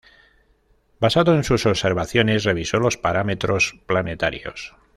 [0.99, 4.73] Basado en sus observaciones, revisó los parámetros planetarios.